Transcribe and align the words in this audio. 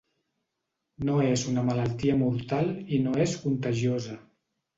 No 1.09 1.17
és 1.25 1.43
una 1.51 1.65
malaltia 1.67 2.15
mortal 2.23 2.73
i 2.97 3.01
no 3.05 3.15
és 3.27 3.37
contagiosa. 3.45 4.19